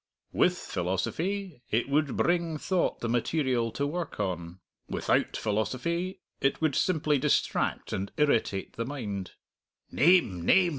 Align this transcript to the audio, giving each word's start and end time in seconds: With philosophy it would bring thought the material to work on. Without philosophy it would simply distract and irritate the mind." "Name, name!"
With 0.33 0.57
philosophy 0.57 1.61
it 1.69 1.87
would 1.87 2.17
bring 2.17 2.57
thought 2.57 3.01
the 3.01 3.07
material 3.07 3.71
to 3.73 3.85
work 3.85 4.19
on. 4.19 4.59
Without 4.89 5.37
philosophy 5.37 6.21
it 6.39 6.59
would 6.59 6.73
simply 6.75 7.19
distract 7.19 7.93
and 7.93 8.11
irritate 8.17 8.77
the 8.77 8.85
mind." 8.85 9.33
"Name, 9.91 10.43
name!" 10.43 10.69